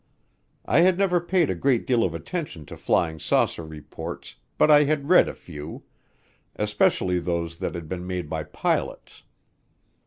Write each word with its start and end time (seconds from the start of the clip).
I 0.65 0.79
had 0.79 0.97
never 0.97 1.19
paid 1.21 1.51
a 1.51 1.53
great 1.53 1.85
deal 1.85 2.03
of 2.03 2.15
attention 2.15 2.65
to 2.65 2.75
flying 2.75 3.19
saucer 3.19 3.63
reports 3.63 4.33
but 4.57 4.71
I 4.71 4.85
had 4.85 5.09
read 5.09 5.29
a 5.29 5.35
few 5.35 5.83
especially 6.55 7.19
those 7.19 7.57
that 7.57 7.75
had 7.75 7.87
been 7.87 8.07
made 8.07 8.27
by 8.27 8.45
pilots. 8.45 9.21